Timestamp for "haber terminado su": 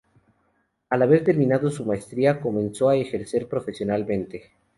1.03-1.85